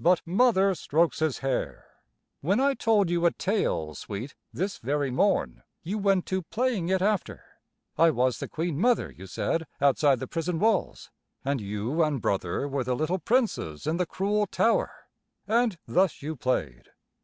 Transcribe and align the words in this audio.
But 0.00 0.20
Mother 0.26 0.74
strokes 0.74 1.20
his 1.20 1.38
hair. 1.38 1.84
"When 2.40 2.58
I 2.58 2.74
told 2.74 3.08
you 3.08 3.24
a 3.24 3.30
tale, 3.30 3.94
sweet, 3.94 4.34
this 4.52 4.78
very 4.78 5.12
morn, 5.12 5.62
you 5.84 5.96
went 5.96 6.26
to 6.26 6.42
playing 6.42 6.88
it 6.88 7.00
after. 7.00 7.44
I 7.96 8.10
was 8.10 8.40
the 8.40 8.48
Queen 8.48 8.76
mother, 8.80 9.12
you 9.12 9.28
said, 9.28 9.68
outside 9.80 10.18
the 10.18 10.26
prison 10.26 10.58
walls, 10.58 11.12
and 11.44 11.60
you 11.60 12.02
and 12.02 12.20
Brother 12.20 12.66
were 12.66 12.82
the 12.82 12.96
little 12.96 13.20
Princes 13.20 13.86
in 13.86 13.96
the 13.96 14.06
cruel 14.06 14.48
tower, 14.48 15.06
and 15.46 15.78
thus 15.86 16.20
you 16.20 16.34
played. 16.34 16.88